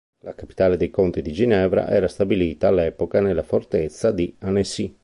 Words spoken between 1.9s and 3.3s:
stabilita all'epoca